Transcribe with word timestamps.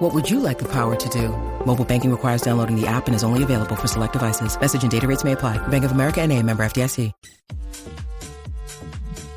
What 0.00 0.14
would 0.14 0.30
you 0.30 0.40
like 0.40 0.58
the 0.58 0.68
power 0.68 0.96
to 0.96 1.08
do? 1.10 1.28
Mobile 1.66 1.84
banking 1.84 2.10
requires 2.10 2.40
downloading 2.40 2.74
the 2.74 2.86
app 2.86 3.06
and 3.06 3.14
is 3.14 3.22
only 3.22 3.42
available 3.42 3.76
for 3.76 3.86
select 3.86 4.14
devices. 4.14 4.58
Message 4.58 4.82
and 4.82 4.90
data 4.90 5.06
rates 5.06 5.24
may 5.24 5.32
apply. 5.32 5.58
Bank 5.68 5.84
of 5.84 5.92
America 5.92 6.22
and 6.22 6.32
a 6.32 6.42
member 6.42 6.64
FDIC. 6.64 7.12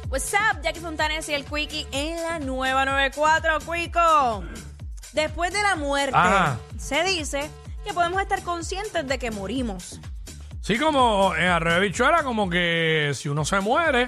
What's 0.08 0.34
up, 0.34 0.62
Jackie 0.64 0.80
Fontanes 0.80 1.28
y 1.28 1.34
el 1.34 1.44
Quickie 1.44 1.86
en 1.92 2.16
la 2.24 2.40
nueva 2.40 2.86
94, 2.86 3.60
Quico. 3.60 4.44
Después 5.12 5.52
de 5.52 5.62
la 5.64 5.76
muerte, 5.76 6.16
Ajá. 6.16 6.58
se 6.78 7.04
dice 7.04 7.50
que 7.84 7.94
podemos 7.94 8.22
estar 8.22 8.42
conscientes 8.44 9.06
de 9.06 9.18
que 9.18 9.32
morimos. 9.32 10.00
Sí, 10.62 10.78
como 10.78 11.36
en 11.36 11.44
Arrebe 11.44 11.88
Bichuela, 11.88 12.24
como 12.24 12.50
que 12.50 13.12
si 13.16 13.28
uno 13.28 13.44
se 13.44 13.60
muere, 13.60 14.08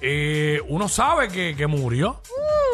eh, 0.00 0.60
uno 0.68 0.88
sabe 0.88 1.28
que, 1.28 1.54
que 1.54 1.68
murió. 1.68 2.20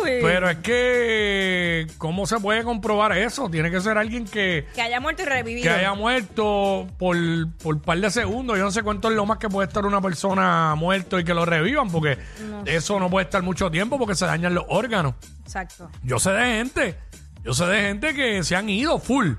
Pero 0.05 0.51
es 0.51 0.59
que, 0.59 1.87
¿cómo 1.98 2.27
se 2.27 2.38
puede 2.41 2.62
comprobar 2.65 3.16
eso? 3.16 3.48
Tiene 3.48 3.70
que 3.70 3.80
ser 3.80 3.98
alguien 3.98 4.25
que, 4.25 4.66
que 4.75 4.83
haya 4.83 5.01
muerto 5.01 5.23
y 5.23 5.27
revivido. 5.27 5.65
que 5.65 5.70
haya 5.70 5.95
muerto 5.95 6.87
por, 6.98 7.16
por 7.62 7.80
par 7.83 7.98
de 7.98 8.11
segundos. 8.11 8.59
Yo 8.59 8.65
no 8.65 8.70
sé 8.70 8.83
cuánto 8.83 9.09
es 9.09 9.15
lo 9.15 9.27
más 9.27 9.38
que 9.38 9.48
puede 9.48 9.69
estar 9.69 9.84
una 9.87 10.01
persona 10.01 10.75
muerto 10.77 11.19
y 11.19 11.25
que 11.25 11.34
lo 11.34 11.45
revivan, 11.45 11.91
porque 11.91 12.19
eso 12.66 12.98
no 13.01 13.11
puede 13.11 13.25
estar 13.25 13.42
mucho 13.42 13.70
tiempo 13.70 13.98
porque 13.98 14.14
se 14.14 14.27
dañan 14.27 14.55
los 14.55 14.64
órganos. 14.69 15.14
Exacto. 15.42 15.91
Yo 16.03 16.19
sé 16.19 16.31
de 16.33 16.44
gente, 16.44 16.98
yo 17.44 17.55
sé 17.55 17.66
de 17.66 17.81
gente 17.83 18.14
que 18.14 18.42
se 18.44 18.56
han 18.56 18.69
ido 18.69 18.98
full 18.98 19.33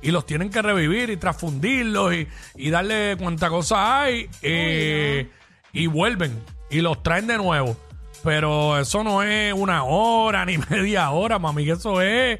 y 0.00 0.10
los 0.10 0.26
tienen 0.26 0.50
que 0.50 0.62
revivir 0.62 1.10
y 1.10 1.16
transfundirlos 1.16 2.14
y, 2.14 2.28
y 2.56 2.70
darle 2.70 3.16
cuanta 3.18 3.48
cosa 3.48 4.02
hay 4.02 4.28
eh, 4.42 5.28
y 5.72 5.86
vuelven 5.88 6.40
y 6.70 6.80
los 6.80 7.02
traen 7.02 7.26
de 7.26 7.36
nuevo. 7.36 7.76
Pero 8.24 8.78
eso 8.78 9.04
no 9.04 9.22
es 9.22 9.52
una 9.52 9.84
hora 9.84 10.44
ni 10.46 10.58
media 10.58 11.10
hora, 11.10 11.38
mami, 11.38 11.64
que 11.64 11.72
eso 11.72 12.00
es 12.02 12.38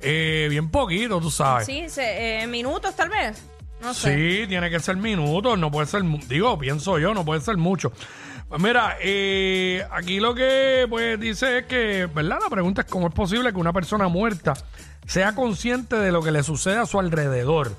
eh, 0.00 0.46
bien 0.50 0.70
poquito, 0.70 1.20
tú 1.20 1.30
sabes. 1.30 1.66
Sí, 1.66 1.88
se- 1.88 2.42
eh, 2.42 2.46
minutos 2.46 2.94
tal 2.96 3.08
vez. 3.10 3.42
No 3.80 3.94
sé. 3.94 4.14
Sí, 4.42 4.46
tiene 4.48 4.68
que 4.68 4.78
ser 4.80 4.96
minutos, 4.96 5.58
no 5.58 5.70
puede 5.70 5.86
ser, 5.86 6.02
digo, 6.28 6.58
pienso 6.58 6.98
yo, 6.98 7.14
no 7.14 7.24
puede 7.24 7.40
ser 7.40 7.56
mucho. 7.56 7.92
Pues 8.48 8.60
mira, 8.60 8.96
eh, 9.00 9.86
aquí 9.92 10.20
lo 10.20 10.34
que 10.34 10.86
pues 10.90 11.18
dice 11.18 11.58
es 11.58 11.66
que, 11.66 12.06
¿verdad? 12.12 12.38
La 12.42 12.50
pregunta 12.50 12.82
es 12.82 12.88
cómo 12.88 13.06
es 13.08 13.14
posible 13.14 13.52
que 13.52 13.58
una 13.58 13.72
persona 13.72 14.08
muerta 14.08 14.54
sea 15.06 15.34
consciente 15.34 15.96
de 15.96 16.12
lo 16.12 16.20
que 16.22 16.30
le 16.32 16.42
sucede 16.42 16.76
a 16.76 16.84
su 16.86 16.98
alrededor. 16.98 17.72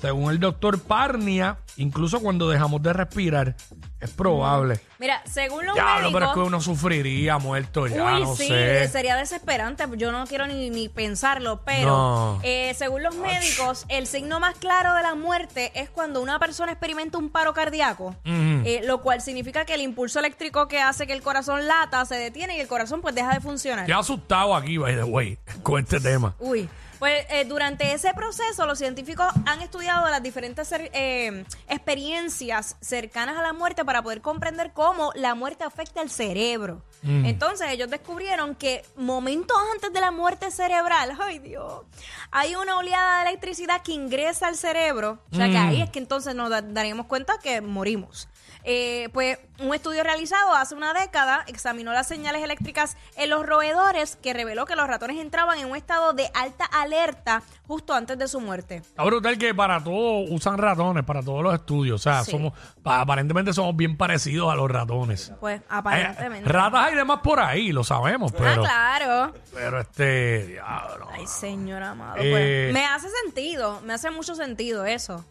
Según 0.00 0.30
el 0.32 0.40
doctor 0.40 0.80
Parnia, 0.80 1.58
incluso 1.76 2.20
cuando 2.20 2.48
dejamos 2.50 2.82
de 2.82 2.92
respirar, 2.92 3.56
es 4.00 4.10
probable. 4.10 4.80
Mira, 4.98 5.22
según 5.24 5.64
los 5.66 5.74
Ya, 5.76 5.94
médicos... 5.96 6.12
pero 6.12 6.26
es 6.26 6.32
que 6.32 6.40
uno 6.40 6.60
sufriría 6.60 7.38
muerto 7.38 7.86
ya, 7.86 8.16
Uy, 8.16 8.22
no 8.22 8.36
sí, 8.36 8.48
sé. 8.48 8.88
sería 8.88 9.16
desesperante. 9.16 9.84
Yo 9.96 10.12
no 10.12 10.26
quiero 10.26 10.46
ni, 10.46 10.70
ni 10.70 10.88
pensarlo, 10.88 11.60
pero 11.64 11.88
No. 11.88 12.40
eh, 12.42 12.74
según 12.76 13.02
los 13.02 13.14
médicos, 13.16 13.84
el 13.88 14.06
signo 14.06 14.38
más 14.40 14.54
claro 14.56 14.94
de 14.94 15.02
la 15.02 15.14
muerte 15.14 15.72
es 15.74 15.88
cuando 15.90 16.20
una 16.22 16.38
persona 16.38 16.72
experimenta 16.72 17.18
un 17.18 17.30
paro 17.30 17.54
cardíaco, 17.54 18.14
eh, 18.24 18.80
lo 18.84 19.00
cual 19.02 19.20
significa 19.22 19.64
que 19.64 19.74
el 19.74 19.80
impulso 19.80 20.18
eléctrico 20.18 20.68
que 20.68 20.80
hace 20.80 21.06
que 21.06 21.12
el 21.12 21.22
corazón 21.22 21.66
lata 21.66 22.04
se 22.04 22.16
detiene 22.16 22.56
y 22.56 22.60
el 22.60 22.68
corazón 22.68 23.00
pues 23.00 23.14
deja 23.14 23.32
de 23.32 23.40
funcionar. 23.40 23.86
Ya 23.86 23.98
asustado 23.98 24.54
aquí, 24.54 24.76
by 24.78 24.94
the 24.94 25.04
way, 25.04 25.38
con 25.62 25.82
este 25.82 26.00
tema. 26.00 26.34
Uy, 26.38 26.68
pues 26.98 27.26
eh, 27.28 27.44
durante 27.44 27.92
ese 27.92 28.14
proceso 28.14 28.64
los 28.66 28.78
científicos 28.78 29.26
han 29.44 29.60
estudiado 29.60 30.08
las 30.08 30.22
diferentes 30.22 30.72
eh, 30.72 31.44
experiencias 31.68 32.76
cercanas 32.80 33.36
a 33.36 33.42
la 33.42 33.52
muerte 33.52 33.84
para 33.86 34.02
poder 34.02 34.20
comprender 34.20 34.72
cómo 34.74 35.12
la 35.14 35.34
muerte 35.34 35.64
afecta 35.64 36.00
al 36.02 36.10
cerebro. 36.10 36.82
Entonces 37.02 37.68
ellos 37.70 37.88
descubrieron 37.88 38.56
que 38.56 38.84
momentos 38.96 39.56
antes 39.74 39.92
de 39.92 40.00
la 40.00 40.10
muerte 40.10 40.50
cerebral, 40.50 41.12
ay 41.20 41.38
Dios, 41.38 41.84
hay 42.32 42.56
una 42.56 42.76
oleada 42.78 43.22
de 43.22 43.28
electricidad 43.30 43.80
que 43.82 43.92
ingresa 43.92 44.48
al 44.48 44.56
cerebro, 44.56 45.20
o 45.32 45.36
sea 45.36 45.48
que 45.48 45.56
ahí 45.56 45.80
es 45.82 45.90
que 45.90 46.00
entonces 46.00 46.34
nos 46.34 46.50
da- 46.50 46.62
daríamos 46.62 47.06
cuenta 47.06 47.38
que 47.40 47.60
morimos. 47.60 48.28
Eh, 48.68 49.08
pues 49.12 49.38
un 49.60 49.72
estudio 49.72 50.02
realizado 50.02 50.52
hace 50.54 50.74
una 50.74 50.92
década 50.92 51.44
examinó 51.46 51.92
las 51.92 52.08
señales 52.08 52.42
eléctricas 52.42 52.96
en 53.16 53.30
los 53.30 53.46
roedores 53.46 54.16
que 54.16 54.32
reveló 54.32 54.66
que 54.66 54.74
los 54.74 54.88
ratones 54.88 55.18
entraban 55.18 55.60
en 55.60 55.70
un 55.70 55.76
estado 55.76 56.12
de 56.14 56.28
alta 56.34 56.64
alerta 56.64 57.44
justo 57.68 57.94
antes 57.94 58.18
de 58.18 58.26
su 58.26 58.40
muerte. 58.40 58.76
Está 58.78 59.04
brutal 59.04 59.38
que 59.38 59.54
para 59.54 59.82
todo 59.84 60.24
usan 60.34 60.58
ratones, 60.58 61.04
para 61.04 61.22
todos 61.22 61.44
los 61.44 61.54
estudios. 61.54 62.00
O 62.00 62.02
sea, 62.02 62.24
Sí. 62.24 62.32
somos, 62.32 62.54
pa- 62.82 63.00
aparentemente 63.02 63.52
somos 63.52 63.75
bien 63.76 63.96
parecidos 63.96 64.52
a 64.52 64.56
los 64.56 64.70
ratones. 64.70 65.32
Pues 65.40 65.60
Hay- 65.60 65.66
aparentemente. 65.68 66.48
ratas 66.48 66.86
hay 66.86 66.94
demás 66.94 67.20
por 67.22 67.40
ahí, 67.40 67.72
lo 67.72 67.84
sabemos, 67.84 68.32
ah, 68.34 68.38
pero, 68.38 68.62
claro. 68.62 69.32
pero 69.52 69.80
este, 69.80 70.46
diablo. 70.46 71.08
Ay, 71.12 71.26
señor 71.26 71.82
amado. 71.82 72.16
Eh. 72.18 72.30
Pues, 72.30 72.72
me 72.74 72.86
hace 72.86 73.08
sentido, 73.24 73.80
me 73.82 73.94
hace 73.94 74.10
mucho 74.10 74.34
sentido 74.34 74.84
eso. 74.84 75.24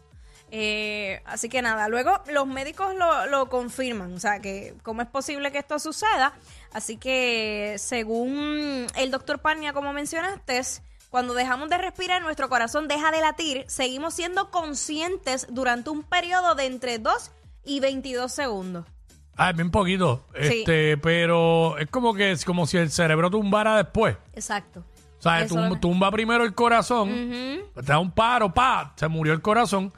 Eh, 0.52 1.22
así 1.24 1.48
que 1.48 1.60
nada, 1.60 1.88
luego 1.88 2.20
los 2.32 2.46
médicos 2.46 2.94
lo, 2.94 3.26
lo 3.26 3.48
confirman, 3.48 4.14
o 4.14 4.20
sea, 4.20 4.38
que 4.40 4.74
cómo 4.84 5.02
es 5.02 5.08
posible 5.08 5.50
que 5.50 5.58
esto 5.58 5.78
suceda. 5.78 6.34
Así 6.72 6.96
que 6.98 7.74
según 7.78 8.86
el 8.94 9.10
doctor 9.10 9.40
Parnia, 9.40 9.72
como 9.72 9.92
mencionaste, 9.92 10.62
cuando 11.10 11.34
dejamos 11.34 11.68
de 11.68 11.78
respirar, 11.78 12.22
nuestro 12.22 12.48
corazón 12.48 12.88
deja 12.88 13.10
de 13.10 13.20
latir, 13.20 13.64
seguimos 13.68 14.14
siendo 14.14 14.50
conscientes 14.50 15.46
durante 15.50 15.90
un 15.90 16.02
periodo 16.02 16.54
de 16.54 16.66
entre 16.66 16.98
2 16.98 17.32
y 17.66 17.80
22 17.80 18.32
segundos. 18.32 18.86
Ah, 19.36 19.52
bien 19.52 19.70
poquito. 19.70 20.24
Sí. 20.40 20.60
Este, 20.60 20.96
pero 20.96 21.76
es 21.78 21.88
como 21.90 22.14
que 22.14 22.30
es 22.32 22.44
como 22.46 22.66
si 22.66 22.78
el 22.78 22.90
cerebro 22.90 23.30
tumbara 23.30 23.76
después. 23.76 24.16
Exacto. 24.32 24.82
O 25.18 25.22
sea, 25.22 25.42
Eso 25.42 25.56
tum- 25.56 25.68
lo- 25.68 25.78
tumba 25.80 26.10
primero 26.10 26.44
el 26.44 26.54
corazón, 26.54 27.08
te 27.74 27.82
da 27.82 27.98
un 27.98 28.10
paro, 28.12 28.52
pa, 28.54 28.92
se 28.96 29.08
murió 29.08 29.32
el 29.34 29.42
corazón, 29.42 29.92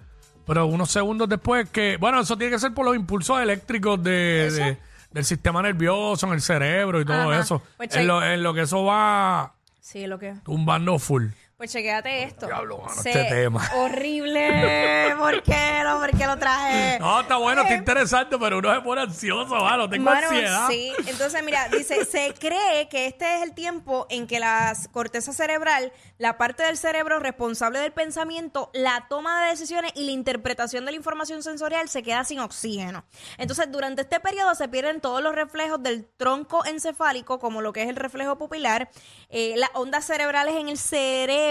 pero 0.47 0.67
unos 0.67 0.91
segundos 0.91 1.29
después 1.29 1.69
que, 1.71 1.97
bueno, 1.99 2.21
eso 2.21 2.37
tiene 2.39 2.53
que 2.53 2.59
ser 2.59 2.73
por 2.75 2.85
los 2.87 2.97
impulsos 2.97 3.41
eléctricos 3.41 4.03
de, 4.03 4.47
¿Eso? 4.47 4.57
de- 4.57 4.79
del 5.13 5.25
sistema 5.25 5.63
nervioso 5.63 6.27
en 6.27 6.33
el 6.35 6.41
cerebro 6.41 7.01
y 7.01 7.05
todo 7.05 7.31
Ajá. 7.31 7.41
eso. 7.41 7.63
Pues 7.77 7.95
en, 7.97 8.07
lo, 8.07 8.23
en 8.25 8.43
lo 8.43 8.55
que 8.55 8.63
eso 8.63 8.85
va 8.85 9.55
Sí, 9.81 10.07
lo 10.07 10.19
que... 10.19 10.35
tumbando 10.45 10.99
full. 10.99 11.27
Pues 11.59 11.73
chequéate 11.73 12.23
esto. 12.23 12.47
Diablo, 12.47 12.79
mano, 12.79 13.03
Se- 13.03 13.11
este 13.11 13.25
tema. 13.25 13.69
Horrible. 13.75 15.13
¿Por 15.19 15.43
qué? 15.43 15.81
No, 15.83 15.99
¿por 15.99 16.17
qué 16.17 16.25
lo 16.25 16.37
traje? 16.39 17.01
No, 17.01 17.21
está 17.23 17.37
bueno, 17.37 17.63
está 17.63 17.75
interesante, 17.75 18.39
pero 18.39 18.59
uno 18.59 18.73
se 18.73 18.81
pone 18.81 19.01
ansioso, 19.01 19.57
mano. 19.57 19.91
Tengo 19.91 20.09
ansiedad. 20.09 20.69
sí. 20.69 20.93
Entonces, 21.09 21.43
mira, 21.43 21.69
dice, 21.69 22.05
se 22.09 22.33
cree 22.39 22.89
que 22.89 23.07
este 23.07 23.39
es 23.39 23.43
el 23.43 23.55
tiempo 23.55 24.07
en 24.09 24.29
que 24.29 24.39
la 24.39 24.73
corteza 24.93 25.33
cerebral, 25.33 25.93
la 26.19 26.39
parte 26.39 26.63
del 26.63 26.77
cerebro 26.77 27.19
responsable 27.19 27.81
del 27.81 27.91
pensamiento, 27.91 28.71
la 28.73 29.07
toma 29.09 29.43
de 29.43 29.51
decisiones 29.51 29.91
y 29.97 30.05
la 30.05 30.13
interpretación 30.13 30.85
de 30.85 30.93
la 30.93 30.97
información 30.97 31.43
sensorial 31.43 31.89
se 31.89 32.05
queda 32.05 32.23
sin 32.23 32.39
oxígeno. 32.39 33.05
Entonces, 33.37 33.67
durante 33.73 34.03
este 34.03 34.21
periodo 34.21 34.55
se 34.55 34.69
pierden 34.69 35.01
todos 35.01 35.21
los 35.25 35.35
reflejos 35.35 35.83
del 35.83 36.07
tronco 36.17 36.65
encefálico, 36.67 37.41
como 37.41 37.63
lo 37.63 37.73
que 37.73 37.83
es 37.83 37.89
el 37.89 37.97
reflejo 37.97 38.39
pupilar. 38.39 38.91
Eh, 39.29 39.55
las 39.57 39.71
ondas 39.75 40.07
cerebrales 40.07 40.55
en 40.55 40.69
el 40.69 40.79
cerebro 40.79 41.48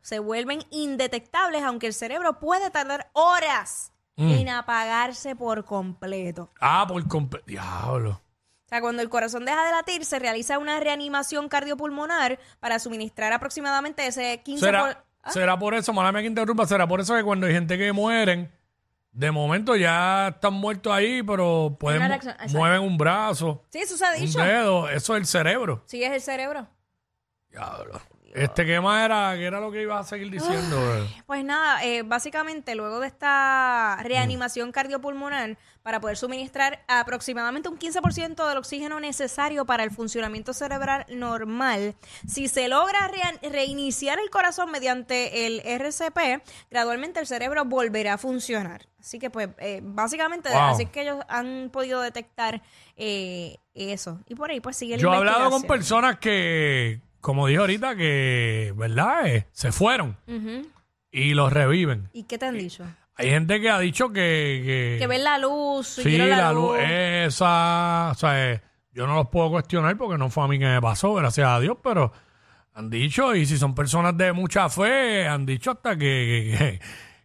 se 0.00 0.18
vuelven 0.18 0.62
indetectables, 0.70 1.62
aunque 1.62 1.86
el 1.86 1.94
cerebro 1.94 2.38
puede 2.38 2.70
tardar 2.70 3.10
horas 3.12 3.92
en 4.16 4.48
apagarse 4.50 5.34
por 5.34 5.64
completo. 5.64 6.50
Ah, 6.60 6.84
por 6.86 7.06
completo. 7.08 7.46
Diablo. 7.46 8.20
O 8.66 8.68
sea, 8.68 8.80
cuando 8.82 9.00
el 9.02 9.08
corazón 9.08 9.44
deja 9.46 9.64
de 9.64 9.72
latir, 9.72 10.04
se 10.04 10.18
realiza 10.18 10.58
una 10.58 10.78
reanimación 10.78 11.48
cardiopulmonar 11.48 12.38
para 12.60 12.78
suministrar 12.78 13.32
aproximadamente 13.32 14.06
ese 14.06 14.42
15%. 14.44 14.58
¿Será, 14.60 14.80
por- 14.84 15.04
¿Ah? 15.22 15.30
será 15.32 15.58
por 15.58 15.74
eso, 15.74 15.92
mala 15.92 16.12
mía 16.12 16.20
que 16.20 16.26
interrumpa, 16.28 16.66
será 16.66 16.86
por 16.86 17.00
eso 17.00 17.16
que 17.16 17.24
cuando 17.24 17.46
hay 17.46 17.54
gente 17.54 17.78
que 17.78 17.92
mueren, 17.92 18.52
de 19.12 19.30
momento 19.32 19.74
ya 19.74 20.28
están 20.28 20.52
muertos 20.52 20.92
ahí, 20.92 21.22
pero 21.22 21.76
pueden 21.80 22.06
reacción, 22.06 22.36
mueven 22.52 22.82
un 22.82 22.96
brazo, 22.98 23.64
Sí, 23.70 23.78
eso 23.78 23.96
se 23.96 24.04
ha 24.06 24.12
un 24.12 24.20
dicho. 24.20 24.38
dedo, 24.38 24.88
eso 24.90 25.16
es 25.16 25.20
el 25.22 25.26
cerebro. 25.26 25.82
Sí, 25.86 26.04
es 26.04 26.12
el 26.12 26.20
cerebro. 26.20 26.68
Diablo. 27.50 28.00
Este, 28.32 28.64
¿qué 28.64 28.80
más 28.80 29.04
era? 29.04 29.34
¿Qué 29.34 29.44
era 29.44 29.60
lo 29.60 29.72
que 29.72 29.82
ibas 29.82 30.06
a 30.06 30.08
seguir 30.08 30.30
diciendo? 30.30 30.76
Pues 31.26 31.44
nada, 31.44 31.84
eh, 31.84 32.02
básicamente 32.02 32.74
luego 32.74 33.00
de 33.00 33.08
esta 33.08 33.98
reanimación 34.02 34.70
cardiopulmonar, 34.72 35.58
para 35.82 36.00
poder 36.00 36.16
suministrar 36.16 36.84
aproximadamente 36.88 37.68
un 37.68 37.78
15% 37.78 38.46
del 38.48 38.58
oxígeno 38.58 39.00
necesario 39.00 39.64
para 39.64 39.82
el 39.82 39.90
funcionamiento 39.90 40.52
cerebral 40.52 41.06
normal, 41.08 41.94
si 42.26 42.48
se 42.48 42.68
logra 42.68 43.10
reiniciar 43.42 44.18
el 44.18 44.30
corazón 44.30 44.70
mediante 44.70 45.46
el 45.46 45.60
RCP, 45.64 46.42
gradualmente 46.70 47.18
el 47.20 47.26
cerebro 47.26 47.64
volverá 47.64 48.14
a 48.14 48.18
funcionar. 48.18 48.86
Así 49.00 49.18
que 49.18 49.30
pues 49.30 49.48
eh, 49.58 49.80
básicamente 49.82 50.50
Wow. 50.50 50.58
así 50.60 50.86
que 50.86 51.02
ellos 51.02 51.24
han 51.28 51.70
podido 51.72 52.02
detectar 52.02 52.62
eh, 52.96 53.56
eso. 53.74 54.20
Y 54.26 54.34
por 54.34 54.50
ahí 54.50 54.60
pues 54.60 54.76
sigue 54.76 54.96
la 54.96 55.02
Yo 55.02 55.12
he 55.12 55.16
hablado 55.16 55.50
con 55.50 55.62
personas 55.62 56.18
que, 56.18 57.00
como 57.20 57.46
dije 57.46 57.60
ahorita, 57.60 57.96
que, 57.96 58.72
¿verdad? 58.76 59.26
Eh, 59.26 59.46
se 59.52 59.72
fueron 59.72 60.16
Ujú. 60.26 60.66
y 61.10 61.34
los 61.34 61.52
reviven. 61.52 62.08
¿Y 62.12 62.24
qué 62.24 62.38
te 62.38 62.46
han 62.46 62.56
dicho? 62.58 62.84
Hay 63.16 63.28
gente 63.28 63.60
que 63.60 63.68
ha 63.68 63.78
dicho 63.78 64.08
que... 64.08 64.62
que 64.64 64.96
Que 64.98 65.06
ven 65.06 65.24
la 65.24 65.36
luz, 65.38 65.86
sí, 65.86 66.16
la 66.16 66.52
luz 66.52 66.78
esa... 66.80 68.10
O 68.12 68.14
sea, 68.14 68.52
eh, 68.52 68.62
yo 68.92 69.06
no 69.06 69.14
los 69.14 69.28
puedo 69.28 69.50
cuestionar 69.50 69.96
porque 69.96 70.16
no 70.16 70.30
fue 70.30 70.44
a 70.44 70.48
mí 70.48 70.58
que 70.58 70.64
me 70.66 70.80
pasó, 70.80 71.12
gracias 71.14 71.46
a 71.46 71.60
Dios, 71.60 71.76
pero 71.82 72.12
han 72.72 72.88
dicho, 72.88 73.34
y 73.34 73.44
si 73.44 73.58
son 73.58 73.74
personas 73.74 74.16
de 74.16 74.32
mucha 74.32 74.68
fe, 74.70 75.26
han 75.28 75.44
dicho 75.44 75.72
hasta 75.72 75.98
que, 75.98 76.54
que, 76.58 76.80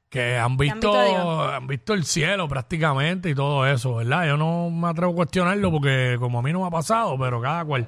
que 0.09 0.37
han, 0.37 0.57
visto, 0.57 0.75
visto 0.75 0.99
a 0.99 1.05
Dios. 1.05 1.53
han 1.53 1.67
visto 1.67 1.93
el 1.93 2.03
cielo 2.03 2.47
prácticamente 2.49 3.29
y 3.29 3.35
todo 3.35 3.65
eso, 3.65 3.95
¿verdad? 3.95 4.27
Yo 4.27 4.37
no 4.37 4.69
me 4.69 4.89
atrevo 4.89 5.13
a 5.13 5.15
cuestionarlo 5.15 5.71
porque 5.71 6.17
como 6.19 6.39
a 6.39 6.41
mí 6.41 6.51
no 6.51 6.61
me 6.61 6.67
ha 6.67 6.71
pasado, 6.71 7.17
pero 7.17 7.39
cada 7.41 7.63
cual. 7.63 7.87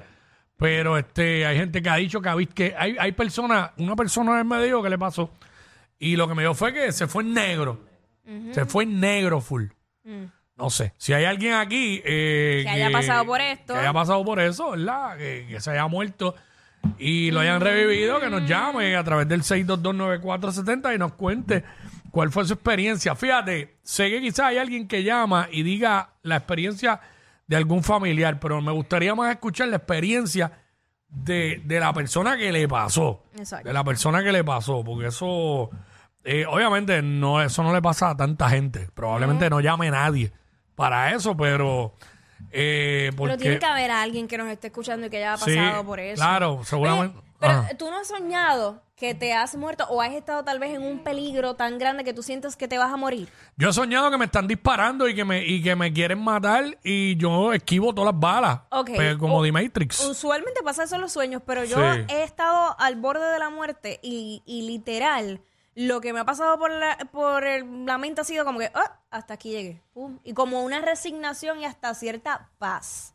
Pero 0.58 0.98
este, 0.98 1.46
hay 1.46 1.56
gente 1.56 1.80
que 1.80 1.88
ha 1.88 1.96
dicho 1.96 2.20
que, 2.20 2.28
ha 2.28 2.34
visto, 2.34 2.54
que 2.54 2.74
hay, 2.76 2.96
hay 2.98 3.12
personas, 3.12 3.70
una 3.76 3.94
persona 3.94 4.42
me 4.42 4.62
dijo 4.62 4.82
que 4.82 4.90
le 4.90 4.98
pasó, 4.98 5.30
y 5.98 6.16
lo 6.16 6.28
que 6.28 6.34
me 6.34 6.42
dio 6.42 6.52
fue 6.54 6.72
que 6.72 6.92
se 6.92 7.06
fue 7.06 7.22
en 7.22 7.32
negro. 7.32 7.80
Se 8.52 8.66
fue 8.66 8.84
en 8.84 9.00
negro 9.00 9.40
full. 9.40 9.66
No 10.56 10.70
sé. 10.70 10.92
Si 10.98 11.12
hay 11.14 11.24
alguien 11.24 11.54
aquí 11.54 12.02
eh, 12.04 12.62
Mm. 12.62 12.64
Que 12.64 12.70
haya 12.70 12.90
pasado 12.90 13.24
por 13.24 13.40
esto. 13.40 13.72
Que 13.72 13.80
haya 13.80 13.92
pasado 13.92 14.24
por 14.24 14.40
eso, 14.40 14.72
¿verdad? 14.72 15.16
Que, 15.16 15.46
que 15.48 15.60
se 15.60 15.70
haya 15.70 15.86
muerto 15.86 16.34
y 16.98 17.30
lo 17.30 17.40
hayan 17.40 17.60
revivido, 17.60 18.20
que 18.20 18.28
nos 18.28 18.46
llame 18.46 18.96
a 18.96 19.04
través 19.04 19.28
del 19.28 19.42
6229470 19.42 20.94
y 20.94 20.98
nos 20.98 21.12
cuente 21.14 21.64
cuál 22.10 22.30
fue 22.30 22.44
su 22.44 22.54
experiencia. 22.54 23.14
Fíjate, 23.14 23.76
sé 23.82 24.10
que 24.10 24.20
quizás 24.20 24.46
hay 24.46 24.58
alguien 24.58 24.88
que 24.88 25.02
llama 25.02 25.48
y 25.50 25.62
diga 25.62 26.10
la 26.22 26.36
experiencia 26.36 27.00
de 27.48 27.56
algún 27.56 27.82
familiar, 27.82 28.38
pero 28.38 28.60
me 28.62 28.70
gustaría 28.72 29.14
más 29.16 29.32
escuchar 29.32 29.68
la 29.68 29.76
experiencia 29.78 30.52
de, 31.08 31.60
de 31.64 31.80
la 31.80 31.92
persona 31.92 32.36
que 32.36 32.52
le 32.52 32.68
pasó. 32.68 33.24
Exacto. 33.36 33.66
De 33.68 33.72
la 33.74 33.82
persona 33.82 34.22
que 34.22 34.30
le 34.30 34.44
pasó, 34.44 34.84
porque 34.84 35.08
eso, 35.08 35.70
eh, 36.24 36.44
obviamente, 36.46 37.02
no, 37.02 37.42
eso 37.42 37.62
no 37.64 37.72
le 37.72 37.82
pasa 37.82 38.10
a 38.10 38.16
tanta 38.16 38.48
gente. 38.50 38.88
Probablemente 38.94 39.48
no 39.50 39.60
llame 39.60 39.90
nadie 39.90 40.30
para 40.76 41.12
eso, 41.14 41.36
pero. 41.36 41.94
Eh, 42.52 43.10
porque, 43.16 43.32
Pero 43.32 43.42
tiene 43.42 43.58
que 43.58 43.66
haber 43.66 43.90
alguien 43.90 44.28
que 44.28 44.38
nos 44.38 44.46
esté 44.48 44.68
escuchando 44.68 45.06
y 45.06 45.10
que 45.10 45.16
haya 45.16 45.36
Sí, 45.38 45.56
pasado 45.56 45.84
por 45.84 45.98
eso. 45.98 46.22
claro, 46.22 46.60
seguramente. 46.62 47.18
Oye, 47.18 47.27
pero 47.38 47.52
Ajá. 47.52 47.74
tú 47.76 47.90
no 47.90 47.98
has 48.00 48.08
soñado 48.08 48.82
que 48.96 49.14
te 49.14 49.32
has 49.32 49.54
muerto 49.54 49.84
o 49.90 50.02
has 50.02 50.12
estado 50.12 50.42
tal 50.44 50.58
vez 50.58 50.74
en 50.74 50.82
un 50.82 51.04
peligro 51.04 51.54
tan 51.54 51.78
grande 51.78 52.02
que 52.02 52.12
tú 52.12 52.22
sientes 52.24 52.56
que 52.56 52.66
te 52.66 52.78
vas 52.78 52.92
a 52.92 52.96
morir. 52.96 53.28
Yo 53.56 53.68
he 53.68 53.72
soñado 53.72 54.10
que 54.10 54.18
me 54.18 54.24
están 54.24 54.48
disparando 54.48 55.08
y 55.08 55.14
que 55.14 55.24
me, 55.24 55.44
y 55.46 55.62
que 55.62 55.76
me 55.76 55.92
quieren 55.92 56.20
matar 56.20 56.76
y 56.82 57.16
yo 57.16 57.52
esquivo 57.52 57.94
todas 57.94 58.12
las 58.12 58.20
balas. 58.20 58.60
Ok. 58.70 58.90
Pues, 58.96 59.16
como 59.16 59.42
The 59.44 59.52
Matrix. 59.52 60.00
Usualmente 60.04 60.62
pasa 60.64 60.82
eso 60.82 60.96
en 60.96 61.00
los 61.02 61.12
sueños, 61.12 61.42
pero 61.46 61.62
yo 61.64 61.76
Sí. 61.76 62.00
he 62.08 62.24
estado 62.24 62.74
al 62.80 62.96
borde 62.96 63.30
de 63.32 63.38
la 63.38 63.50
muerte 63.50 64.00
y, 64.02 64.42
y 64.44 64.62
literal, 64.66 65.40
lo 65.76 66.00
que 66.00 66.12
me 66.12 66.18
ha 66.18 66.24
pasado 66.24 66.58
por 66.58 66.72
la, 66.72 66.96
por 67.12 67.44
el- 67.44 67.86
la 67.86 67.98
mente 67.98 68.22
ha 68.22 68.24
sido 68.24 68.44
como 68.44 68.58
que, 68.58 68.72
"Ah, 68.74 68.98
hasta 69.12 69.34
aquí 69.34 69.50
llegué. 69.52 69.80
Pum. 69.92 70.18
Y 70.24 70.32
como 70.34 70.64
una 70.64 70.80
resignación 70.80 71.60
y 71.60 71.66
hasta 71.66 71.94
cierta 71.94 72.50
paz. 72.58 73.14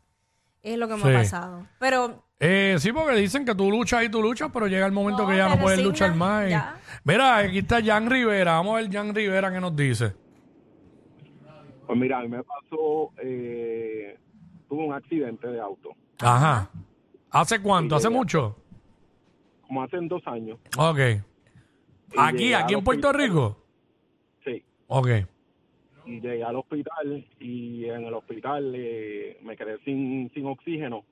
Es 0.62 0.78
lo 0.78 0.88
que 0.88 0.94
me 0.96 1.02
Sí. 1.02 1.08
ha 1.10 1.18
pasado. 1.18 1.66
Pero 1.78 2.23
Eh, 2.40 2.76
sí, 2.78 2.92
porque 2.92 3.14
dicen 3.16 3.44
que 3.44 3.54
tú 3.54 3.70
luchas 3.70 4.04
y 4.04 4.08
tú 4.08 4.20
luchas, 4.20 4.50
pero 4.52 4.66
llega 4.66 4.84
el 4.86 4.92
momento 4.92 5.22
No, 5.22 5.28
que 5.28 5.36
ya 5.36 5.48
no 5.48 5.58
puedes 5.58 5.82
luchar 5.82 6.14
más. 6.14 6.46
y- 6.46 6.50
ya. 6.50 6.76
Mira, 7.04 7.38
aquí 7.38 7.58
está 7.58 7.82
Jan 7.82 8.10
Rivera. 8.10 8.52
Vamos 8.54 8.74
a 8.78 8.82
ver 8.82 8.90
Jan 8.92 9.14
Rivera 9.14 9.52
qué 9.52 9.60
nos 9.60 9.74
dice. 9.76 10.12
Pues 11.86 11.98
mira, 11.98 12.18
a 12.18 12.22
mí 12.22 12.28
me 12.28 12.42
pasó, 12.42 13.12
eh, 13.22 14.18
tuve 14.68 14.84
un 14.86 14.94
accidente 14.94 15.46
de 15.48 15.60
auto, 15.60 15.90
Ajá. 16.20 16.70
¿Hace 17.30 17.60
cuánto? 17.60 17.96
¿Hace 17.96 18.08
mucho? 18.08 18.56
como 19.66 19.82
hace 19.82 19.96
dos 20.02 20.22
años. 20.26 20.58
Ok. 20.78 20.98
Aquí, 22.16 22.36
llegué 22.38 22.54
aquí 22.54 22.74
al 22.74 22.78
en 22.78 22.84
Puerto 22.84 23.08
hospital. 23.08 23.28
Rico. 23.28 23.58
Sí, 24.44 24.62
Ok. 24.86 25.08
y 26.06 26.20
llegué 26.20 26.44
al 26.44 26.56
hospital 26.56 27.26
y 27.40 27.86
en 27.86 28.04
el 28.04 28.14
hospital 28.14 28.72
eh, 28.76 29.38
me 29.42 29.56
quedé 29.56 29.78
sin, 29.84 30.30
sin 30.32 30.46
oxígeno 30.46 31.04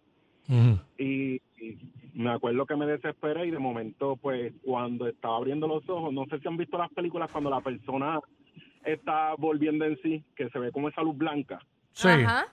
Y, 0.99 1.41
y 1.59 1.79
me 2.15 2.31
acuerdo 2.31 2.67
que 2.67 2.77
me 2.77 2.87
desesperé 2.87 3.47
y 3.47 3.51
de 3.51 3.59
momento 3.59 4.17
pues 4.17 4.53
cuando 4.63 5.07
estaba 5.07 5.37
abriendo 5.37 5.67
los 5.67 5.89
ojos, 5.89 6.13
no 6.13 6.27
sé 6.27 6.39
si 6.41 6.49
han 6.49 6.57
visto 6.57 6.77
las 6.77 6.93
películas 6.93 7.31
cuando 7.31 7.51
la 7.51 7.61
persona 7.61 8.21
está 8.85 9.35
volviendo 9.39 9.85
en 9.85 9.99
sí, 10.03 10.25
que 10.37 10.49
se 10.51 10.59
ve 10.59 10.73
como 10.73 10.89
esa 10.89 11.03
luz 11.03 11.17
blanca. 11.17 11.61
Sí. 11.93 12.09
Ajá. 12.09 12.47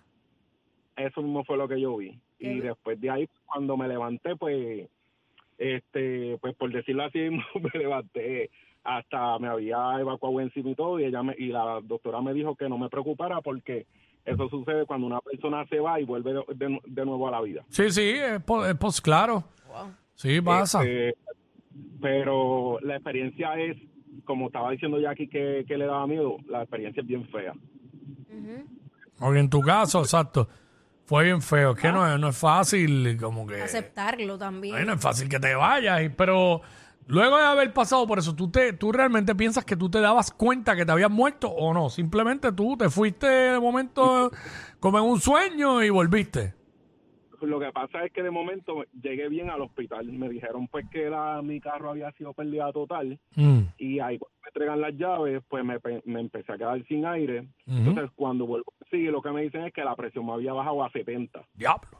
Eso 0.95 1.21
mismo 1.21 1.43
fue 1.43 1.57
lo 1.57 1.67
que 1.67 1.79
yo 1.79 1.97
vi. 1.97 2.19
Qué 2.37 2.53
Y 2.53 2.59
después 2.59 2.99
de 2.99 3.09
ahí, 3.09 3.29
cuando 3.45 3.77
me 3.77 3.87
levanté, 3.87 4.35
pues, 4.35 4.87
este, 5.57 6.37
pues 6.39 6.55
por 6.55 6.71
decirlo 6.71 7.03
así, 7.03 7.19
me 7.73 7.79
levanté 7.79 8.49
hasta 8.83 9.37
me 9.39 9.47
había 9.47 9.99
evacuado 9.99 10.39
encima 10.39 10.69
y 10.69 10.75
todo, 10.75 10.99
y 10.99 11.03
ella 11.03 11.21
me, 11.21 11.35
y 11.37 11.47
la 11.47 11.79
doctora 11.83 12.21
me 12.21 12.33
dijo 12.33 12.55
que 12.55 12.69
no 12.69 12.77
me 12.77 12.89
preocupara 12.89 13.41
porque 13.41 13.85
eso 14.25 14.49
sucede 14.49 14.85
cuando 14.85 15.07
una 15.07 15.19
persona 15.21 15.65
se 15.67 15.79
va 15.79 15.99
y 15.99 16.05
vuelve 16.05 16.33
de, 16.33 16.41
de- 16.55 16.79
de 16.85 17.05
nuevo 17.05 17.27
a 17.27 17.31
la 17.31 17.41
vida. 17.41 17.63
Sí, 17.69 17.89
sí, 17.91 18.11
es, 18.15 18.41
po- 18.43 18.65
es 18.65 18.75
pos- 18.75 19.01
claro. 19.01 19.43
Sí, 20.15 20.41
pasa. 20.41 20.83
Este, 20.83 21.17
pero 22.01 22.79
la 22.81 22.95
experiencia 22.95 23.53
es, 23.59 23.77
como 24.25 24.47
estaba 24.47 24.71
diciendo 24.71 24.99
Jackie 24.99 25.27
que, 25.27 25.63
que 25.67 25.77
le 25.77 25.85
daba 25.85 26.05
miedo, 26.07 26.37
la 26.47 26.61
experiencia 26.61 27.01
es 27.01 27.07
bien 27.07 27.25
fea. 27.29 27.53
Porque 29.19 29.39
en 29.39 29.49
tu 29.49 29.61
caso, 29.61 29.99
exacto, 30.01 30.47
fue 31.05 31.25
bien 31.25 31.41
feo. 31.41 31.71
Es 31.71 31.79
que 31.81 31.91
no, 31.91 32.11
es- 32.13 32.19
no 32.19 32.29
es 32.29 32.37
fácil, 32.37 33.17
como 33.19 33.45
que. 33.47 33.61
Aceptarlo 33.61 34.37
también. 34.37 34.75
Ay, 34.75 34.85
no 34.85 34.93
es 34.93 35.01
fácil 35.01 35.27
que 35.27 35.39
te 35.39 35.55
vayas, 35.55 36.01
pero 36.15 36.61
luego 37.09 37.37
de 37.37 37.43
haber 37.43 37.73
pasado 37.73 38.07
por 38.07 38.19
eso, 38.19 38.35
¿tú, 38.35 38.49
te, 38.49 38.73
¿tú 38.73 38.91
realmente 38.91 39.35
piensas 39.35 39.65
que 39.65 39.75
tú 39.75 39.89
te 39.89 39.99
dabas 39.99 40.31
cuenta 40.31 40.75
que 40.75 40.85
te 40.85 40.91
habías 40.91 41.11
muerto 41.11 41.49
o 41.49 41.73
no? 41.73 41.89
Simplemente 41.89 42.51
tú 42.51 42.77
te 42.77 42.89
fuiste 42.89 43.27
de 43.27 43.59
momento 43.59 44.31
como 44.79 44.99
en 44.99 45.05
un 45.05 45.19
sueño 45.19 45.83
y 45.83 45.89
volviste. 45.89 46.53
Lo 47.41 47.59
que 47.59 47.71
pasa 47.71 48.03
es 48.03 48.11
que 48.11 48.21
de 48.21 48.31
momento 48.31 48.83
llegué 49.01 49.29
bien 49.29 49.49
al 49.49 49.61
hospital. 49.61 50.05
Me 50.11 50.27
dijeron 50.27 50.67
pues 50.67 50.85
que 50.89 51.09
la, 51.09 51.41
mi 51.41 51.61
carro 51.61 51.91
había 51.91 52.11
sido 52.13 52.33
pérdida 52.33 52.71
total. 52.73 53.19
Mm. 53.35 53.61
y 53.77 53.99
ahí 53.99 54.17
cuando 54.17 54.37
me 54.41 54.47
entregan 54.49 54.81
las 54.81 54.95
llaves, 54.95 55.41
pues 55.47 55.63
me, 55.63 55.77
me 56.05 56.19
empecé 56.19 56.51
a 56.51 56.57
quedar 56.57 56.83
sin 56.87 57.05
aire. 57.05 57.47
Entonces, 57.65 58.09
cuando 58.15 58.45
vuelvo 58.45 58.73
sí, 58.89 59.03
lo 59.05 59.21
que 59.21 59.31
me 59.31 59.41
dicen 59.41 59.63
es 59.65 59.73
que 59.73 59.83
la 59.83 59.95
presión 59.95 60.25
me 60.25 60.33
había 60.33 60.53
bajado 60.53 60.83
a 60.83 60.91
70. 60.91 61.45
Diablo. 61.53 61.99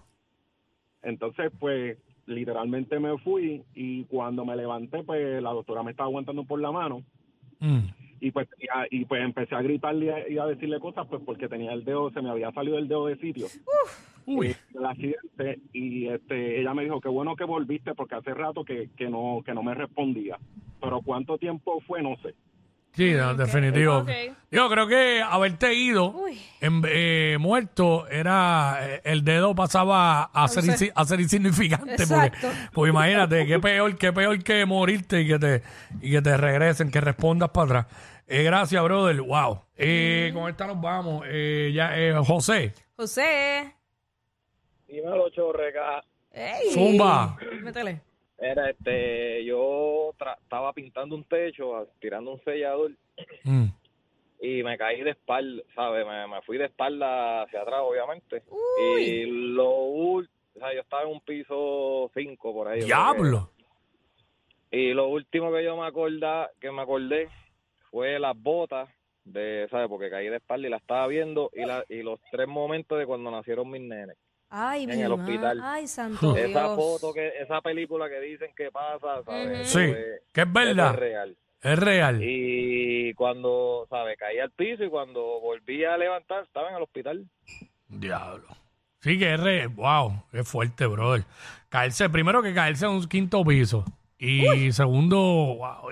Entonces, 1.01 1.51
pues, 1.60 1.98
literalmente 2.29 3.00
me 3.00 3.17
fui 3.19 3.63
y 3.75 4.03
cuando 4.05 4.45
me 4.45 4.55
levanté, 4.55 5.03
pues, 5.03 5.41
la 5.41 5.51
doctora 5.51 5.83
me 5.83 5.91
estaba 5.91 6.07
aguantando 6.07 6.43
por 6.45 6.59
la 6.62 6.71
mano 6.71 7.03
Mm. 7.62 7.79
y 8.21 8.31
pues 8.31 8.48
y 8.89 9.03
pues 9.03 9.21
empecé 9.21 9.53
a 9.53 9.62
gritarle 9.62 10.05
y 10.05 10.09
a, 10.09 10.29
y 10.29 10.38
a 10.38 10.45
decirle 10.45 10.79
cosas, 10.79 11.05
pues, 11.09 11.21
porque 11.25 11.50
tenía 11.50 11.74
el 11.74 11.83
dedo, 11.83 12.09
se 12.12 12.21
me 12.21 12.29
había 12.29 12.53
salido 12.53 12.77
el 12.77 12.88
dedo 12.88 13.07
de 13.07 13.17
sitio. 13.17 13.48
Uy. 14.25 14.48
eh, 14.48 14.55
del 14.74 14.86
accidente 14.86 15.59
y 15.74 16.07
este 16.07 16.62
ella 16.62 16.74
me 16.74 16.83
dijo 16.83 17.01
que 17.01 17.09
bueno 17.09 17.36
que 17.36 17.43
volviste 17.43 17.95
porque 17.95 18.15
hace 18.15 18.33
rato 18.33 18.63
que, 18.63 18.89
que 18.95 19.09
no 19.09 19.41
que 19.43 19.53
no 19.53 19.63
me 19.63 19.74
respondía 19.74 20.38
pero 20.79 21.01
cuánto 21.01 21.38
tiempo 21.39 21.81
fue 21.81 22.01
no 22.03 22.15
sé 22.17 22.36
Sí, 22.96 23.13
no, 23.13 23.34
definitivo. 23.36 24.05
Yo 24.51 24.67
creo 24.69 24.88
que 24.88 25.22
haberte 25.22 25.74
ido 25.74 26.15
en- 26.60 26.81
eh, 26.88 27.38
muerto 27.39 28.08
era 28.10 28.79
eh, 28.81 29.01
el 29.05 29.24
dedo 29.24 29.53
pasaba 29.55 30.24
a 30.24 30.48
ser, 30.48 30.63
insi- 30.65 30.91
a 30.96 31.05
ser 31.05 31.22
insignificante 31.22 31.93
Exacto. 31.93 32.38
porque, 32.41 32.58
porque 32.74 32.89
imagínate 32.89 33.46
qué 33.46 33.60
peor 33.60 33.96
qué 33.96 34.12
peor 34.12 34.43
que 34.43 34.65
morirte 34.65 35.22
y 35.22 35.27
que 35.27 35.39
te 35.39 35.63
y 36.01 36.12
que 36.12 36.22
te 36.22 36.36
regresen 36.36 36.89
que 36.91 37.00
respondas 37.00 37.50
para 37.51 37.81
atrás 37.81 37.86
Eh, 38.27 38.43
gracias 38.43 38.84
brother 38.84 39.22
wow 39.22 39.62
Eh, 39.77 40.31
con 40.34 40.50
esta 40.50 40.65
nos 40.67 40.81
vamos 40.81 41.24
Eh, 41.27 41.72
ya 41.74 41.96
eh, 41.98 42.13
José 42.25 42.74
José. 42.98 43.75
Dímelo, 44.88 45.29
chorreca. 45.29 46.03
Ey. 46.31 46.72
Zumba 46.74 47.38
Métele. 47.62 48.01
Era, 48.41 48.69
este, 48.69 49.43
yo 49.46 50.13
tra- 50.17 50.38
estaba 50.41 50.72
pintando 50.74 51.15
un 51.15 51.24
techo, 51.25 51.88
tirando 52.00 52.31
un 52.31 52.43
sellador, 52.43 52.91
Mm. 53.43 53.65
y 54.41 54.63
me 54.63 54.77
caí 54.77 55.01
de 55.03 55.12
espalda, 55.12 55.62
¿sabes? 55.75 56.05
Me, 56.08 56.27
me 56.27 56.41
fui 56.43 56.58
de 56.58 56.65
espalda 56.65 57.43
hacia 57.43 57.62
atrás, 57.62 57.81
obviamente. 57.84 58.43
Uy. 58.50 59.01
Y 59.03 59.25
lo 59.25 59.69
ul- 59.88 60.29
o 60.55 60.60
sea, 60.60 60.74
yo 60.74 60.81
estaba 60.81 61.03
en 61.03 61.10
un 61.10 61.22
piso 61.22 62.10
5 62.13 62.53
por 62.53 62.67
ahí. 62.69 62.81
diablo. 62.81 63.50
Y 64.72 64.93
lo 64.93 65.08
último 65.10 65.51
que 65.51 65.63
yo 65.63 65.75
me 65.75 65.86
acordé, 65.88 66.48
que 66.62 66.72
me 66.72 66.81
acordé 66.81 67.27
fue 67.89 68.19
las 68.19 68.38
botas 68.41 68.88
de, 69.25 69.67
¿sabes? 69.72 69.88
Porque 69.89 70.10
caí 70.10 70.29
de 70.29 70.38
espalda 70.38 70.67
y 70.67 70.72
la 70.72 70.77
estaba 70.77 71.08
viendo 71.08 71.50
y, 71.53 71.65
la, 71.65 71.84
y 71.89 72.03
los 72.03 72.19
tres 72.31 72.48
momentos 72.48 72.98
de 73.00 73.05
cuando 73.05 73.31
nacieron 73.31 73.69
mis 73.69 73.81
nenes. 73.81 74.15
Ay, 74.50 74.84
En 74.84 74.89
mi 74.98 75.01
el 75.03 75.12
hospital. 75.12 75.60
Ay, 75.63 75.88
santo 75.88 76.36
Esa 76.36 76.48
Dios. 76.63 76.75
foto, 76.75 77.13
que 77.13 77.27
esa 77.41 77.62
película 77.62 78.10
que 78.10 78.20
dicen 78.20 78.50
que 78.58 78.72
pasa, 78.72 79.24
¿sabes? 79.25 79.70
Sí, 79.70 79.79
es- 79.79 80.22
que 80.34 80.41
es 80.41 80.51
verdad. 80.53 80.94
es 80.94 81.00
real. 81.00 81.38
Es 81.62 81.77
real. 81.79 82.20
Y 82.24 83.13
cuando, 83.15 83.86
¿sabes? 83.89 84.18
Caí 84.18 84.39
al 84.39 84.50
piso 84.51 84.84
y 84.84 84.89
cuando 84.89 85.22
volví 85.41 85.84
a 85.84 85.98
levantar 85.98 86.44
estaba 86.46 86.70
en 86.70 86.77
el 86.77 86.84
hospital. 86.84 87.25
Diablo. 87.88 88.46
Sí, 89.01 89.18
que 89.20 89.34
es 89.34 89.39
re... 89.39 89.68
Wow, 89.68 90.24
es 90.34 90.48
fuerte, 90.48 90.86
brother. 90.86 91.24
Caerse, 91.70 92.10
primero 92.10 92.41
que 92.41 92.53
caerse 92.53 92.86
a 92.86 92.89
un 92.89 93.08
quinto 93.08 93.44
piso. 93.44 93.86
Y 94.18 94.72
segundo, 94.74 95.18
wow. 95.18 95.91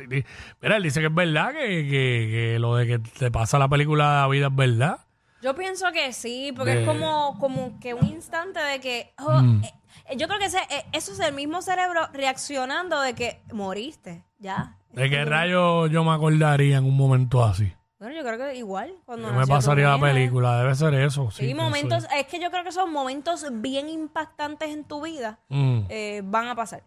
Mira, 0.62 0.76
él 0.78 0.84
dice 0.84 1.00
que 1.00 1.08
es 1.08 1.14
verdad 1.16 1.52
que, 1.54 1.68
que- 1.90 2.28
que 2.32 2.58
lo 2.60 2.76
de 2.76 2.86
que 2.88 3.00
te 3.00 3.32
pasa 3.32 3.58
la 3.60 3.70
película 3.70 4.22
La 4.22 4.28
vida 4.28 4.48
es 4.48 4.56
verdad. 4.56 5.00
Yo 5.42 5.56
pienso 5.56 5.92
que 5.92 6.14
sí, 6.14 6.52
porque 6.56 6.72
De- 6.76 6.82
es 6.82 6.88
como, 6.88 7.38
como 7.40 7.80
que 7.80 7.94
un 7.94 8.06
instante 8.08 8.60
de 8.60 8.80
que. 8.80 9.14
oh, 9.20 9.42
Mm. 9.42 9.64
eh, 9.64 9.74
eh, 10.10 10.18
yo 10.18 10.28
creo 10.28 10.40
que 10.40 10.46
ese, 10.46 10.60
eh, 10.70 10.86
eso 10.94 11.12
es 11.12 11.20
el 11.20 11.34
mismo 11.34 11.62
cerebro 11.62 12.08
reaccionando 12.14 13.00
de 13.02 13.14
que 13.14 13.42
moriste. 13.54 14.24
Ya. 14.40 14.78
¿De 14.92 15.10
qué 15.10 15.26
rayo 15.26 15.88
yo 15.88 16.04
me 16.04 16.12
acordaría 16.12 16.78
en 16.78 16.86
un 16.86 16.96
momento 16.98 17.44
así? 17.44 17.72
Bueno, 18.00 18.16
yo 18.16 18.24
creo 18.24 18.38
que 18.38 18.56
igual. 18.56 18.94
Cuando 19.06 19.28
¿Qué 19.30 19.34
me 19.34 19.48
pasaría 19.48 19.90
la 19.90 20.00
película? 20.00 20.60
Debe 20.60 20.76
ser 20.76 20.94
eso. 20.96 21.30
Sí, 21.32 21.46
pienso 21.46 21.64
momentos. 21.64 22.08
Es 22.16 22.28
que 22.28 22.40
yo 22.40 22.52
creo 22.52 22.64
que 22.64 22.72
son 22.72 22.92
momentos 22.94 23.46
bien 23.62 23.90
impactantes 23.90 24.70
en 24.70 24.84
tu 24.86 25.02
vida. 25.04 25.40
Mm. 25.50 25.82
eh, 25.90 26.22
van 26.24 26.48
a 26.48 26.56
pasar. 26.56 26.84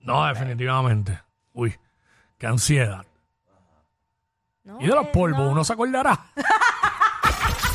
No, 0.00 0.24
definitivamente. 0.26 1.20
Uy, 1.52 1.74
qué 2.38 2.46
ansiedad. 2.46 3.04
¿no? 4.64 4.78
Y 4.80 4.86
de 4.86 4.94
los 4.94 5.06
polvos, 5.08 5.40
no. 5.40 5.50
uno 5.50 5.64
se 5.64 5.72
acordará. 5.72 6.18